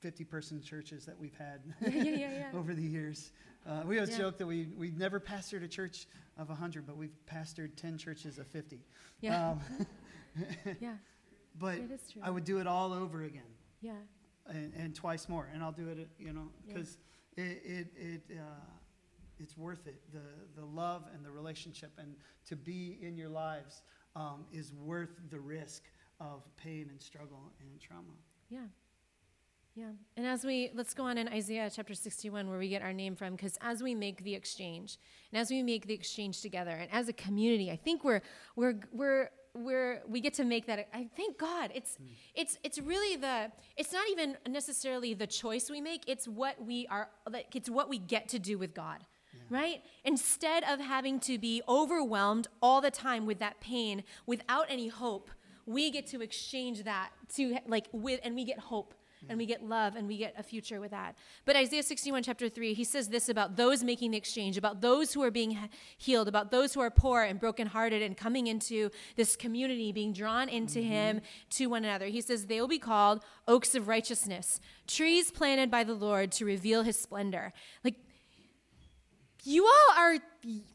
[0.00, 3.32] 50 person churches that we've had Yeah, yeah, yeah, over the years.
[3.68, 6.06] Uh, we always joke that we, we've never pastored a church
[6.38, 8.80] of 100, but we've pastored 10 churches of 50.
[9.20, 9.50] Yeah.
[9.50, 9.60] Um,
[10.80, 10.94] yeah.
[11.58, 12.22] but It is true.
[12.24, 13.42] I would do it all over again
[13.82, 13.92] Yeah.
[14.46, 16.96] and, and twice more, and I'll do it, you know, because
[17.36, 18.42] it, it, it uh,
[19.40, 20.00] it's worth it.
[20.12, 22.14] The, the love and the relationship and
[22.46, 23.82] to be in your lives
[24.14, 25.84] um, is worth the risk
[26.20, 28.14] of pain and struggle and trauma.
[28.48, 28.60] Yeah.
[29.76, 29.92] Yeah.
[30.16, 33.14] And as we, let's go on in Isaiah chapter 61, where we get our name
[33.14, 34.98] from, because as we make the exchange,
[35.32, 38.20] and as we make the exchange together, and as a community, I think we're,
[38.56, 40.88] we're, we're, we're, we get to make that.
[40.92, 41.70] I thank God.
[41.74, 41.98] It's,
[42.34, 46.02] it's, it's really the, it's not even necessarily the choice we make.
[46.08, 49.04] It's what we are, like, it's what we get to do with God.
[49.48, 49.82] Right?
[50.04, 55.30] Instead of having to be overwhelmed all the time with that pain without any hope,
[55.66, 58.94] we get to exchange that to like with and we get hope
[59.28, 61.16] and we get love and we get a future with that.
[61.44, 65.12] But Isaiah 61 chapter 3, he says this about those making the exchange, about those
[65.12, 65.58] who are being
[65.98, 70.48] healed, about those who are poor and brokenhearted and coming into this community, being drawn
[70.48, 70.90] into mm-hmm.
[70.90, 72.06] him to one another.
[72.06, 76.44] He says they will be called oaks of righteousness, trees planted by the Lord to
[76.44, 77.52] reveal his splendor.
[77.84, 77.96] Like
[79.44, 80.16] you all are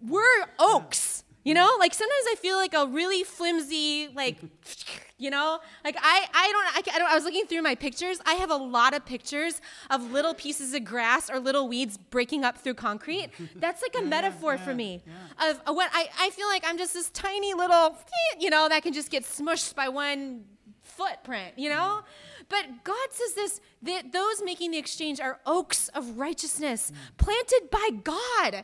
[0.01, 1.71] we're oaks you know?
[1.79, 4.37] Like sometimes i feel like a really flimsy like
[5.17, 5.59] you know?
[5.85, 8.19] Like i i don't I, I don't i was looking through my pictures.
[8.25, 12.43] I have a lot of pictures of little pieces of grass or little weeds breaking
[12.43, 13.29] up through concrete.
[13.55, 15.51] That's like a metaphor for yeah, me yeah.
[15.51, 17.95] of of what i i feel like i'm just this tiny little
[18.39, 20.43] you know that can just get smushed by one
[20.85, 22.01] footprint, you know?
[22.49, 27.89] But God says this that those making the exchange are oaks of righteousness planted by
[28.03, 28.63] God.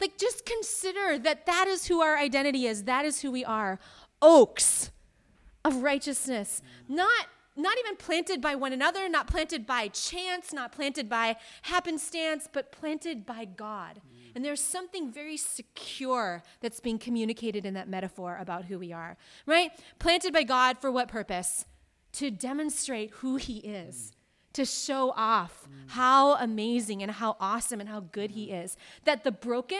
[0.00, 3.78] Like, just consider that that is who our identity is, that is who we are
[4.20, 4.90] oaks
[5.64, 6.60] of righteousness.
[6.90, 6.96] Mm.
[6.96, 12.48] Not not even planted by one another, not planted by chance, not planted by happenstance,
[12.50, 14.00] but planted by God.
[14.00, 14.11] Mm.
[14.34, 19.16] And there's something very secure that's being communicated in that metaphor about who we are,
[19.46, 19.70] right?
[19.98, 21.66] Planted by God for what purpose?
[22.14, 24.12] To demonstrate who He is,
[24.52, 28.76] to show off how amazing and how awesome and how good He is.
[29.04, 29.78] That the broken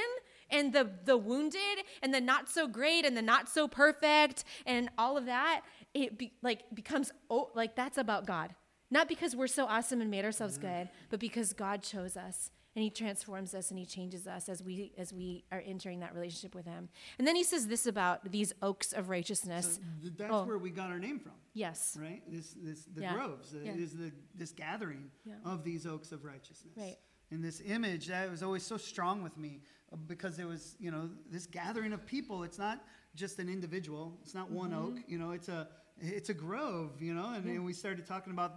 [0.52, 4.90] and the the wounded and the not so great and the not so perfect and
[4.98, 5.62] all of that
[5.94, 8.54] it be, like becomes oh like that's about God
[8.90, 10.68] not because we're so awesome and made ourselves mm-hmm.
[10.68, 14.62] good but because God chose us and he transforms us and he changes us as
[14.62, 18.30] we as we are entering that relationship with him and then he says this about
[18.32, 20.44] these oaks of righteousness Th- That's Oh.
[20.44, 22.22] where we got our name from, yes right?
[22.28, 23.14] This, this, the Yeah.
[23.14, 23.54] groves.
[23.54, 23.72] Yeah.
[23.72, 25.34] It is the, this gathering Yeah.
[25.44, 26.72] of these oaks of righteousness.
[26.76, 26.96] Right.
[27.30, 29.60] And this image that was always so strong with me
[29.92, 32.42] uh, because it was, you know, this gathering of people.
[32.42, 34.18] It's not just an individual.
[34.22, 34.84] It's not one Mm-hmm.
[34.98, 35.04] oak.
[35.06, 37.00] You know, it's a it's a grove.
[37.00, 38.52] You know, and, and we started talking about.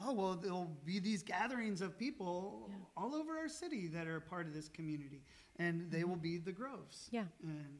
[0.00, 4.46] Oh well, there'll be these gatherings of people all over our city that are part
[4.46, 5.22] of this community,
[5.58, 7.08] and they will be the groves.
[7.08, 7.16] Mm-hmm.
[7.16, 7.24] Yeah.
[7.42, 7.78] And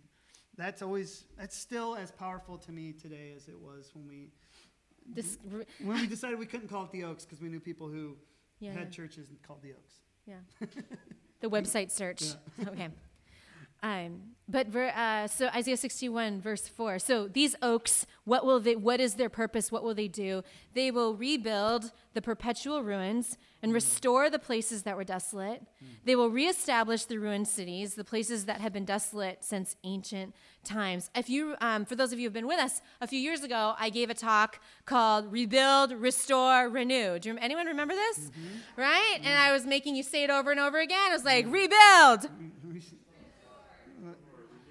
[0.57, 4.31] that's always that's still as powerful to me today as it was when we
[5.15, 5.39] this
[5.83, 8.17] when we decided we couldn't call it the Oaks because we knew people who
[8.61, 9.95] yeah had churches called the Oaks.
[10.27, 10.67] Yeah.
[11.41, 12.23] the website search.
[12.67, 12.89] Okay.
[13.83, 17.01] Um, but ver, uh, so Isaiah 61 verse 4.
[17.01, 19.73] So these oaks, what will they what is their purpose?
[19.73, 20.43] What will they do?
[20.73, 25.63] They will rebuild the perpetual ruins and restore the places that were desolate.
[26.05, 31.11] They will reestablish the ruined cities, the places that have been desolate since ancient times.
[31.17, 33.75] If you, um, for those of you who've been with us, a few years ago,
[33.79, 38.31] I gave a talk called "Rebuild, Restore, Renew." Do you, anyone remember this?
[38.77, 39.19] Right?
[39.25, 41.11] And I was making you say it over and over again.
[41.11, 42.31] I was like, "Rebuild,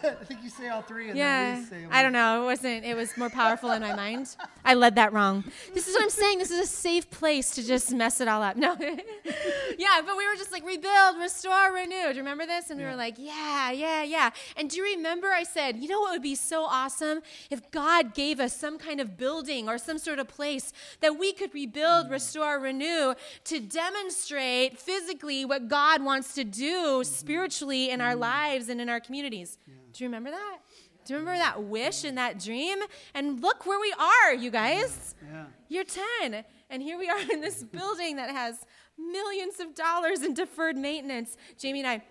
[0.20, 2.42] I think you say all three and Yeah, then we say I don't know.
[2.42, 2.84] It wasn't.
[2.84, 4.34] It was more powerful in my mind.
[4.64, 5.44] I led that wrong.
[5.74, 6.38] This is what I'm saying.
[6.38, 8.56] This is a safe place to just mess it all up.
[8.56, 8.76] No,
[9.78, 12.08] yeah, but we were just like rebuild, restore, renew.
[12.08, 12.70] Do you remember this?
[12.70, 14.30] And we were like, yeah, yeah, yeah.
[14.56, 18.14] And do you remember I said, you know what would be so awesome if God
[18.14, 22.06] gave us some kind of building or some sort of place that we could rebuild,
[22.06, 22.10] Mm.
[22.10, 27.02] restore, renew to demonstrate physically what God wants to do Mm-hmm.
[27.04, 28.20] spiritually in our Mm.
[28.20, 29.58] lives and in our communities.
[29.92, 30.58] Do you remember that?
[31.04, 32.78] Do you remember that wish and that dream?
[33.14, 35.14] And look where we are, you guys.
[35.32, 35.44] Yeah.
[35.68, 35.84] You're
[36.22, 36.44] 10.
[36.68, 38.64] And here we are in this building that has
[38.98, 41.36] millions of dollars in deferred maintenance.
[41.58, 42.02] Jamie and I,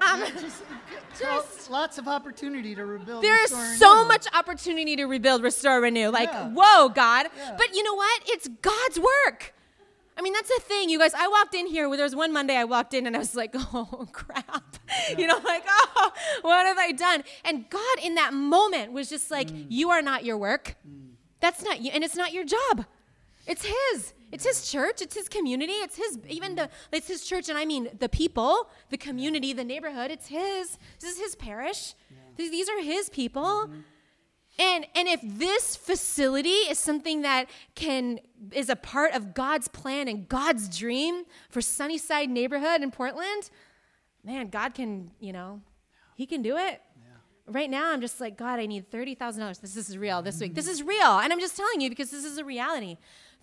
[0.00, 0.62] Um, just,
[1.20, 3.22] just- lots of opportunity to rebuild.
[3.22, 6.10] there is so much opportunity to rebuild, restore, renew.
[6.10, 6.48] Like, Yeah.
[6.50, 7.26] whoa, God.
[7.36, 7.54] Yeah.
[7.56, 8.22] But you know what?
[8.26, 9.54] It's God's work.
[10.18, 11.14] I mean, that's the thing, you guys.
[11.14, 11.88] I walked in here.
[11.94, 14.76] There was one Monday I walked in and I was like, oh, crap.
[15.16, 16.10] You know, like, oh,
[16.42, 17.22] what have I done?
[17.44, 19.66] And God, in that moment, was just like, Mm.
[19.68, 20.74] you are not your work.
[21.40, 21.92] That's not you.
[21.94, 22.84] And it's not your job.
[23.46, 24.12] It's His.
[24.32, 25.00] It's His church.
[25.00, 25.72] It's His community.
[25.74, 27.48] It's His, even the, it's His church.
[27.48, 30.10] And I mean the people, the community, the neighborhood.
[30.10, 30.78] It's His.
[31.00, 31.94] This is His parish.
[32.36, 33.70] These, these are His people.
[34.58, 38.18] And and if this facility is something that can
[38.52, 43.50] is a part of God's plan and God's dream for Sunnyside neighborhood in Portland,
[44.24, 45.60] man, God can, you know,
[46.16, 46.80] he can do it.
[47.50, 49.60] Right now I'm just like, God, I need $30,000.
[49.62, 50.54] This, this is real this week.
[50.54, 51.18] This is real.
[51.18, 52.98] And I'm just telling you because this is a reality.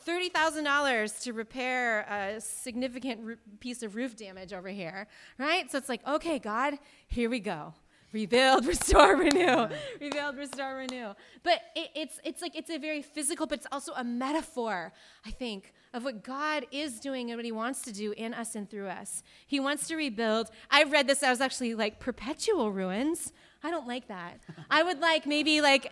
[0.06, 5.08] $30,000 to repair a significant piece of roof damage over here,
[5.40, 5.72] right?
[5.72, 7.74] So it's like, okay, God, here we go
[8.16, 9.68] rebuild, restore, renew.
[10.02, 11.14] Rebuild, restore, renew.
[11.44, 14.94] But it, it's it's like it's a very physical, but it's also a metaphor,
[15.26, 18.56] I think, of what God is doing and what He wants to do in us
[18.56, 19.22] and through us.
[19.46, 20.50] He wants to rebuild.
[20.72, 21.22] I've read this.
[21.22, 23.34] I was actually like perpetual ruins.
[23.62, 24.40] I don't like that.
[24.72, 25.92] I would like maybe like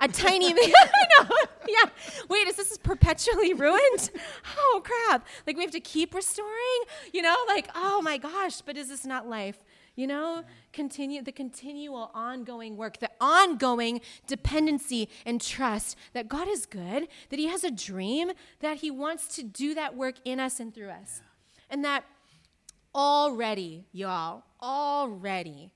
[0.00, 1.28] a tiny I know.
[1.66, 1.88] Yeah.
[2.28, 4.10] Wait, is this perpetually ruined?
[4.58, 5.26] Oh crap.
[5.46, 6.80] Like we have to keep restoring?
[7.14, 9.58] You know, like, oh my gosh, but is this not life?
[9.96, 16.66] You know, continue the continual ongoing work, the ongoing dependency and trust that God is
[16.66, 20.60] good, that He has a dream, that He wants to do that work in us
[20.60, 21.22] and through us.
[21.70, 22.04] And that
[22.94, 25.72] already, y'all, already,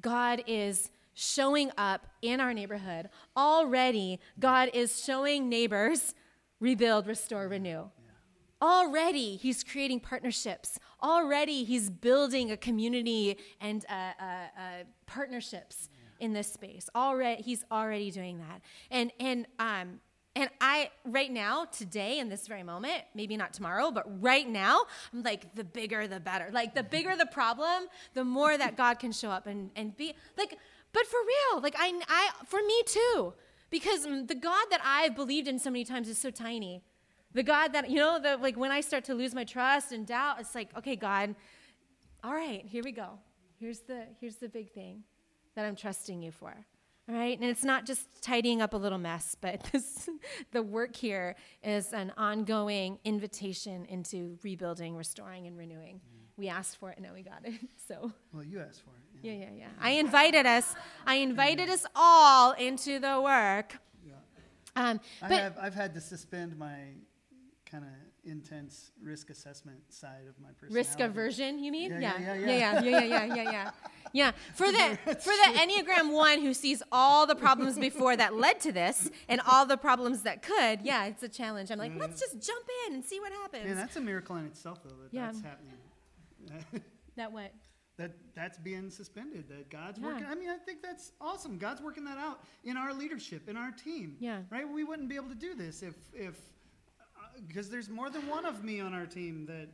[0.00, 3.08] God is showing up in our neighborhood.
[3.36, 6.14] Already, God is showing neighbors
[6.58, 7.84] rebuild, restore, renew.
[8.62, 10.78] Already, He's creating partnerships.
[11.02, 14.60] Already, He's building a community and uh, uh, uh,
[15.06, 16.88] partnerships in this space.
[16.94, 18.60] Already, He's already doing that.
[18.90, 20.00] And and um,
[20.36, 24.82] and I, right now, today, in this very moment, maybe not tomorrow, but right now,
[25.12, 26.50] I'm like, the bigger the better.
[26.52, 30.14] Like, the bigger the problem, the more that God can show up and, and be
[30.38, 30.56] like,
[30.92, 33.34] but for real, like, I, I, for me too,
[33.70, 36.82] because the God that I've believed in so many times is so tiny.
[37.32, 40.06] The God that, you know, the, like when I start to lose my trust and
[40.06, 41.34] doubt, it's like, okay, God,
[42.24, 43.18] all right, here we go.
[43.58, 45.04] Here's the, here's the big thing
[45.54, 46.54] that I'm trusting you for.
[47.08, 50.08] All right, and it's not just tidying up a little mess, but this,
[50.52, 56.00] the work here is an ongoing invitation into rebuilding, restoring, and renewing.
[56.36, 57.54] We asked for it, and now we got it.
[57.88, 59.26] So, Well, you asked for it.
[59.26, 59.32] Yeah.
[59.32, 59.66] yeah, yeah, yeah.
[59.80, 60.74] I invited us.
[61.04, 63.76] I invited us all into the work.
[64.06, 64.12] Yeah.
[64.76, 66.76] Um, I have, I've had to suspend my
[67.70, 67.90] kind of
[68.24, 70.74] intense risk assessment side of my personality.
[70.74, 71.92] Risk aversion, you mean?
[71.92, 73.34] Yeah, yeah, yeah, yeah, yeah, yeah, yeah, yeah.
[73.34, 73.70] yeah, yeah.
[74.12, 74.32] yeah.
[74.54, 78.72] For the for the Enneagram one who sees all the problems before that led to
[78.72, 81.70] this and all the problems that could, yeah, it's a challenge.
[81.70, 82.00] I'm like, yeah.
[82.00, 83.66] let's just jump in and see what happens.
[83.66, 84.90] Yeah, that's a miracle in itself, though.
[84.90, 85.26] That yeah.
[85.26, 86.82] that's happening.
[87.16, 87.52] that what?
[87.96, 89.48] That that's being suspended.
[89.48, 90.06] That God's yeah.
[90.06, 90.26] working.
[90.26, 91.58] I mean, I think that's awesome.
[91.58, 94.16] God's working that out in our leadership, in our team.
[94.18, 94.40] Yeah.
[94.50, 94.68] Right.
[94.68, 96.34] We wouldn't be able to do this if if
[97.46, 99.68] because there's more than one of me on our team that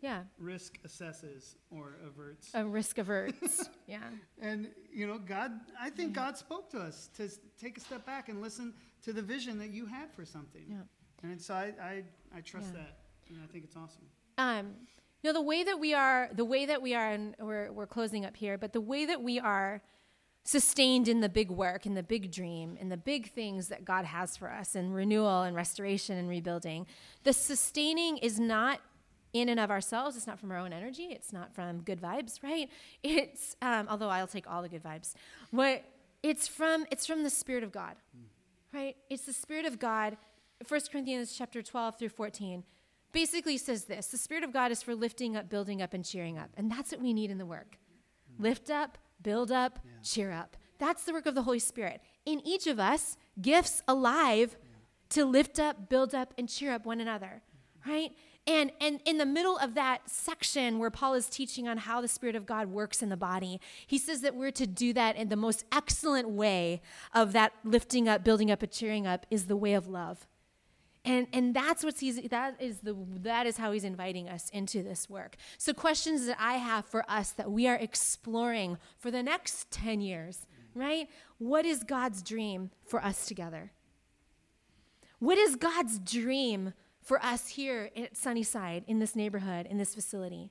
[0.00, 0.22] Yeah.
[0.38, 2.50] risk assesses or averts.
[2.54, 3.68] A risk averts.
[3.86, 4.00] yeah.
[4.40, 7.28] And you know, God, I think God spoke to us to
[7.60, 10.64] take a step back and listen to the vision that you had for something.
[10.68, 11.28] Yeah.
[11.30, 12.04] And so I, I,
[12.36, 12.80] I trust Yeah.
[12.80, 14.06] that, and I think it's awesome.
[14.38, 14.74] um,
[15.22, 17.86] you know the way that we are the way that we are and we're, we're
[17.86, 19.82] closing up here but the way that we are
[20.50, 24.04] sustained in the big work in the big dream in the big things that god
[24.04, 26.86] has for us in renewal and restoration and rebuilding.
[27.22, 28.80] The sustaining is not
[29.32, 30.16] in and of ourselves.
[30.16, 31.10] It's not from our own energy.
[31.12, 32.68] It's not from good vibes right?
[33.04, 35.14] It's um, although i'll take all the good vibes.
[35.52, 35.84] What
[36.24, 37.94] it's from it's from the spirit of god
[38.74, 38.96] right?
[39.08, 40.16] It's the spirit of god.
[40.66, 42.64] 1 corinthians chapter 12 through 14
[43.12, 46.38] basically says this the spirit of god is for lifting up building up and cheering
[46.38, 46.50] up.
[46.56, 47.78] And that's what we need in the work.
[48.36, 50.56] Lift up build up cheer up.
[50.78, 52.00] That's the work of the holy spirit.
[52.24, 54.56] In each of us gifts alive
[55.10, 57.42] to lift up build up and cheer up one another
[57.86, 58.12] right?
[58.46, 62.08] And and in the middle of that section where paul is teaching on how the
[62.08, 65.28] spirit of god works in the body he says that we're to do that in
[65.28, 66.80] the most excellent way
[67.14, 70.26] of that lifting up building up and cheering up is the way of love
[71.04, 74.82] and and that's what's he's that is the that is how he's inviting us into
[74.82, 75.36] this work.
[75.58, 80.00] So questions that i have for us that we are exploring for the next 10
[80.00, 81.08] years right?
[81.38, 83.72] What is god's dream for us together?
[85.18, 90.50] What is god's dream for us here at sunnyside in this neighborhood in this facility?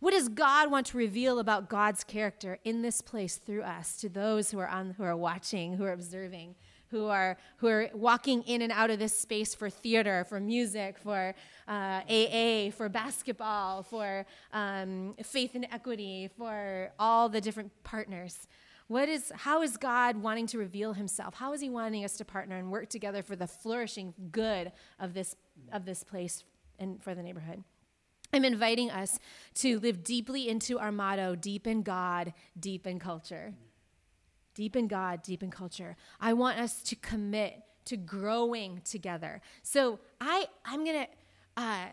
[0.00, 4.10] What does God want to reveal about God's character in this place through us to
[4.10, 6.56] those who are on who are watching, who are observing,
[6.94, 10.96] who are who are walking in and out of this space for theater, for music,
[10.96, 11.34] for
[11.66, 18.46] uh, AA, for basketball, for um, faith and equity, for all the different partners?
[18.86, 21.34] What is, how is God wanting to reveal himself?
[21.34, 24.70] How is he wanting us to partner and work together for the flourishing good
[25.00, 25.34] of this,
[25.72, 26.44] of this place
[26.78, 27.64] and for the neighborhood?
[28.32, 29.18] I'm inviting us
[29.56, 33.54] to live deeply into our motto deep in God, deep in culture.
[34.54, 35.96] Deep in God, deep in culture.
[36.20, 39.40] I want us to commit to growing together.
[39.62, 41.06] So I, I'm to,
[41.56, 41.86] uh,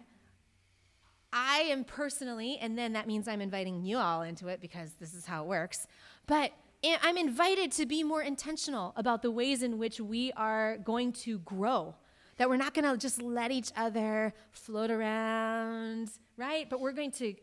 [1.34, 5.14] I am personally, and then that means I'm inviting you all into it because this
[5.14, 5.88] is how it works.
[6.28, 6.51] But
[6.84, 11.39] I'm invited to be more intentional about the ways in which we are going to
[11.39, 11.95] grow.
[12.38, 16.70] That we're not to just let each other float around, right?
[16.70, 17.36] But we're going to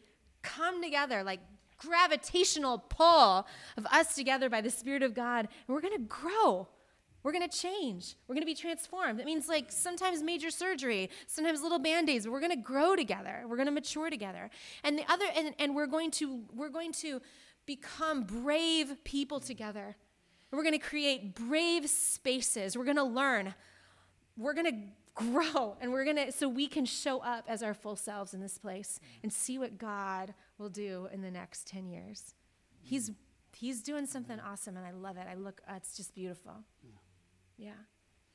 [0.42, 1.40] come together like
[1.78, 6.68] gravitational pull of us together by the Spirit of God, and we're going to grow.
[7.22, 8.16] We're going to change.
[8.26, 9.20] We're going to be transformed.
[9.20, 13.42] It means like sometimes major surgery, sometimes little band-aids, but we're going to grow together.
[13.46, 14.50] We're going to mature together.
[14.84, 17.20] And the other and, and we're going to we're going to
[17.66, 19.96] become brave people together.
[20.50, 22.78] We're going to create brave spaces.
[22.78, 23.54] We're going to learn.
[24.36, 24.78] We're going to
[25.14, 28.40] grow and we're going to so we can show up as our full selves in
[28.40, 32.34] this place and see what God will do in the next 10 years.
[32.80, 33.10] He's
[33.56, 35.26] he's doing something awesome and I love it.
[35.30, 36.52] I look uh, it's just beautiful.
[36.82, 37.66] Yeah.
[37.66, 37.72] yeah.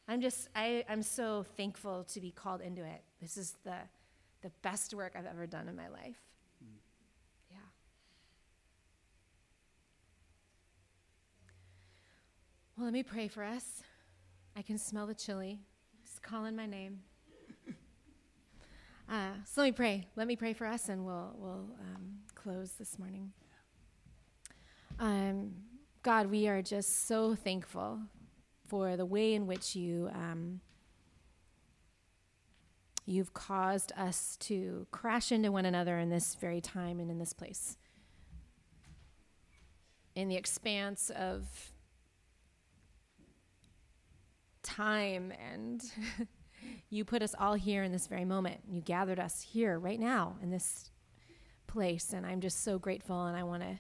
[0.08, 3.04] I'm just I I'm so thankful to be called into it.
[3.22, 3.78] This is the
[4.42, 6.22] the best work I've ever done in my life.
[7.50, 7.58] Yeah.
[12.78, 13.84] Well, let me pray for us.
[14.56, 15.60] I can smell the chili.
[16.04, 17.00] It's calling my name.
[19.10, 20.08] Uh, so let me pray.
[20.16, 23.32] Let me pray for us, and we'll we'll um, close this morning.
[25.00, 25.54] Um,
[26.02, 28.00] God, we are just so thankful
[28.68, 30.62] for the way in which you um,
[33.06, 37.34] you've caused us to crash into one another in this very time and in this
[37.34, 37.78] place.
[40.16, 41.72] In the expanse of
[44.62, 45.84] time and
[46.94, 48.62] you put us all here in this very moment.
[48.70, 50.92] You gathered us here right now in this
[51.66, 52.14] place.
[52.14, 53.26] And I'm just so grateful.
[53.26, 53.80] And I want to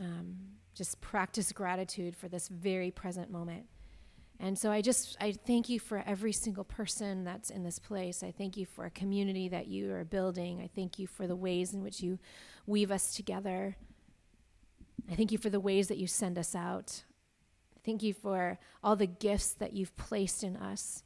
[0.00, 0.36] um,
[0.74, 3.66] just practice gratitude for this very present moment.
[4.40, 8.22] And so I just I thank you for every single person that's in this place.
[8.22, 10.60] I thank you for a community that you are building.
[10.60, 12.18] I thank you for the ways in which you
[12.66, 13.76] weave us together.
[15.10, 17.04] I thank you for the ways that you send us out.
[17.84, 21.03] Thank you for all the gifts that you've placed in us.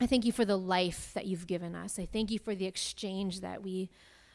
[0.00, 1.98] I thank you for the life that you've given us.
[1.98, 3.90] I thank you for the exchange that we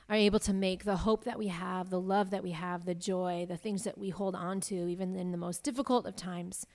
[0.08, 2.94] are able to make, the hope that we have, the love that we have, the
[2.94, 6.68] joy, the things that we hold on to, even in the most difficult of times.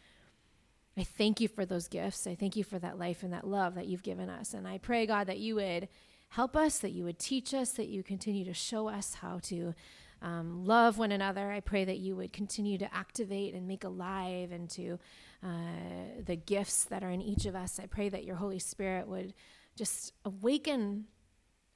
[0.99, 2.27] I thank you for those gifts.
[2.27, 4.53] I thank you for that life and that love that you've given us.
[4.53, 5.89] And I pray, God, that you would
[6.31, 9.73] help us, that you would teach us, that you continue to show us how to
[10.21, 11.53] um, love one another.
[11.53, 14.99] I pray that you would continue to activate and make alive into
[15.43, 17.81] uh, the gifts that are in each of us.
[17.81, 19.35] I pray that your Holy Spirit would
[19.77, 21.07] just awaken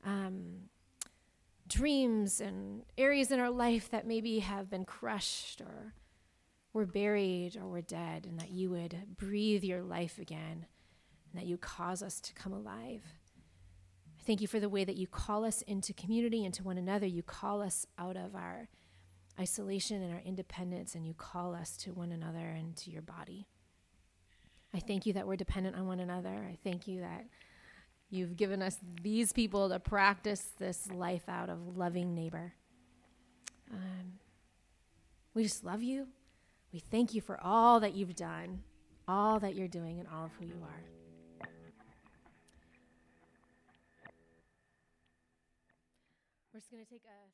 [0.05, 0.69] um,
[1.67, 5.95] dreams and areas in our life that maybe have been crushed or
[6.73, 10.67] were buried or were dead, and that you would breathe your life again
[11.33, 13.03] and that you cause us to come alive.
[14.19, 17.07] I thank you for the way that you call us into community, into one another.
[17.07, 18.69] You call us out of our
[19.39, 23.47] isolation and our independence, and you call us to one another and to your body.
[24.75, 26.29] I thank you that we're dependent on one another.
[26.31, 27.27] I thank you that
[28.11, 32.55] you've given us these people to practice this life out of loving neighbor.
[33.73, 34.15] Um,
[35.33, 36.09] we just love you.
[36.73, 38.65] We thank you for all that you've done,
[39.07, 41.49] all that you're doing, and all of who you are.
[46.53, 47.34] We're just going to take a.